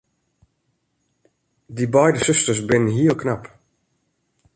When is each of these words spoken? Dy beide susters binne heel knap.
Dy 1.75 1.85
beide 1.93 2.19
susters 2.25 2.61
binne 2.67 2.91
heel 2.97 3.15
knap. 3.21 3.43